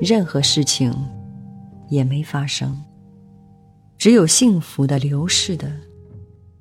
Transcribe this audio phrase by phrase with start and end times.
[0.00, 0.90] 任何事情
[1.90, 2.74] 也没发生，
[3.98, 5.70] 只有幸福的流逝的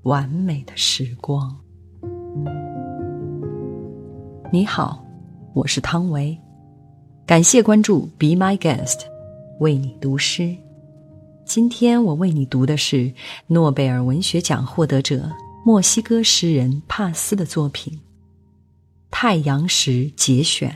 [0.02, 1.58] 完美的时光。
[4.52, 5.02] 你好，
[5.54, 6.38] 我是汤唯，
[7.26, 9.06] 感谢关注，Be My Guest，
[9.62, 10.54] 为你读诗。
[11.46, 13.10] 今天我为你读的是
[13.48, 15.32] 诺贝尔文学奖获得者
[15.66, 17.94] 墨西哥诗人帕斯的作品
[19.10, 20.72] 《太阳石节选》。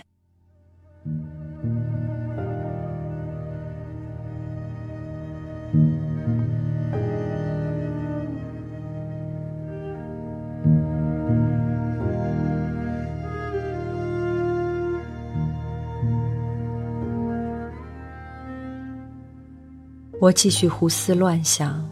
[20.23, 21.83] 我继续胡思乱想，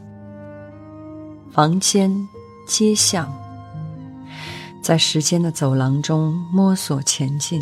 [1.51, 2.09] 房间、
[2.65, 3.29] 街巷，
[4.81, 7.61] 在时间的走廊中摸索前进，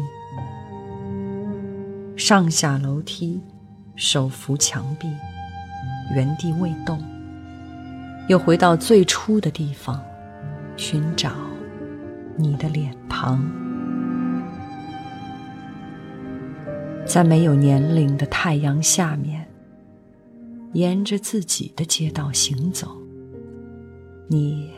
[2.15, 3.41] 上下楼梯，
[3.95, 5.07] 手扶墙壁，
[6.13, 7.03] 原地未动，
[8.27, 9.99] 又回到最初的地方，
[10.77, 11.31] 寻找
[12.35, 13.43] 你的脸庞，
[17.07, 19.48] 在没有年龄的太阳下面。
[20.73, 22.95] 沿着自己的街道行走，
[24.27, 24.69] 你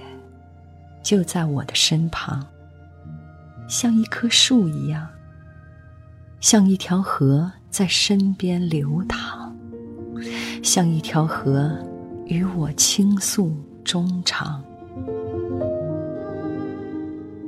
[1.03, 2.45] 就在我的身旁，
[3.67, 5.07] 像一棵树一样，
[6.39, 9.53] 像一条河在身边流淌，
[10.63, 11.77] 像一条河
[12.25, 14.63] 与我倾诉衷肠。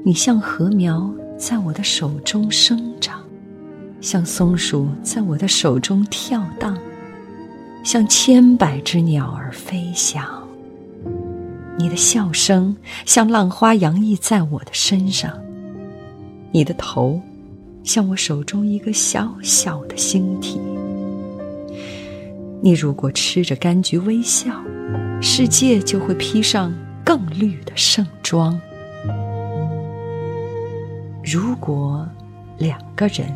[0.05, 3.23] 你像禾苗在我的手中生长，
[4.01, 6.77] 像松鼠在我的手中跳荡。
[7.83, 10.25] 像千百只鸟儿飞翔，
[11.77, 15.37] 你的笑声像浪花洋溢在我的身上，
[16.53, 17.21] 你的头
[17.83, 20.61] 像我手中一个小小的星体。
[22.61, 24.53] 你如果吃着柑橘微笑，
[25.21, 26.73] 世界就会披上
[27.03, 28.57] 更绿的盛装。
[31.21, 32.07] 如果
[32.57, 33.27] 两个人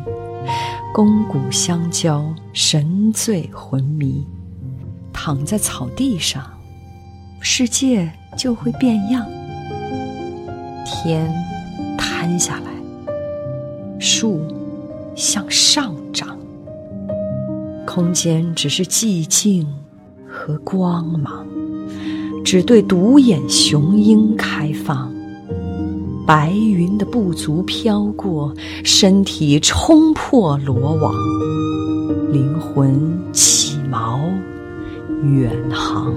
[0.94, 4.26] 肱骨相交，神醉魂迷。
[5.28, 6.42] 躺在草地上，
[7.38, 9.26] 世界就会变样。
[10.86, 11.30] 天
[11.98, 12.70] 塌下来，
[14.00, 14.40] 树
[15.14, 16.38] 向上长，
[17.86, 19.66] 空间只是寂静
[20.26, 21.46] 和光芒，
[22.42, 25.12] 只对独眼雄鹰开放。
[26.26, 31.12] 白云的不足飘过，身体冲破罗网，
[32.32, 34.18] 灵魂起锚。
[35.22, 36.14] 远航，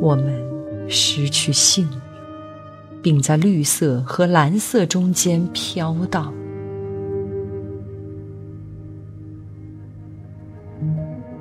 [0.00, 2.00] 我们失去性命，
[3.02, 6.32] 并在绿色和蓝色中间飘荡。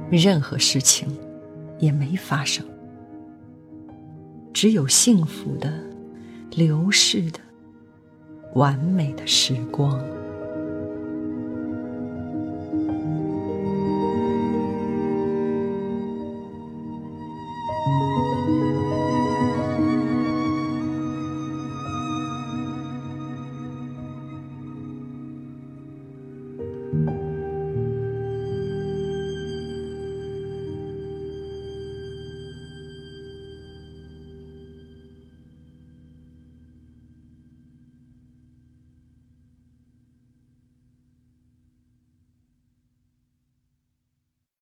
[0.10, 1.10] 任何事情
[1.78, 2.66] 也没发生，
[4.54, 5.74] 只有幸福的、
[6.52, 7.40] 流逝的、
[8.54, 10.02] 完美的时光。